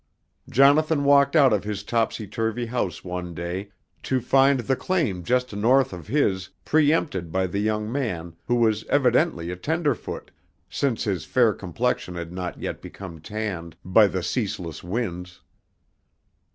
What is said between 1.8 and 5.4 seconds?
topsy turvy house one day to find the claim